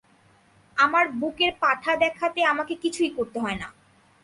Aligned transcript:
আমার 0.77 1.05
বুকের 1.11 1.51
পাঠা 1.59 1.93
দেখাতে 1.95 2.39
আমাকে 2.45 2.73
কিছুই 2.75 3.09
করতে 3.09 3.37
হয় 3.39 3.55
না। 3.55 3.67